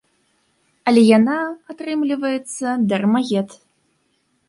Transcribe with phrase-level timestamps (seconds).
[0.91, 1.35] Але яна,
[1.75, 3.49] атрымліваецца, дармаед.